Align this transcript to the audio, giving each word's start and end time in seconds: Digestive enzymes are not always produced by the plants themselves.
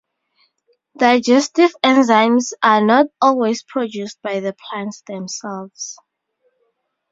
Digestive 0.97 1.75
enzymes 1.83 2.53
are 2.63 2.83
not 2.83 3.05
always 3.21 3.61
produced 3.61 4.19
by 4.23 4.39
the 4.39 4.55
plants 4.71 5.03
themselves. 5.05 5.95